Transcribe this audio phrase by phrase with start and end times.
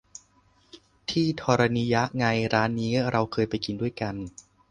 [1.09, 1.43] ที่ธ
[1.77, 4.15] นิยะไง ร้านนี้เราเคยไปกินด้วยกัน